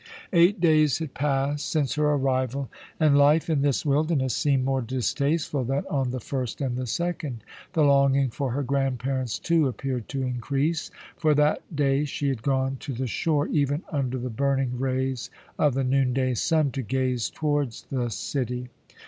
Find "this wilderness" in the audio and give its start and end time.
3.61-4.35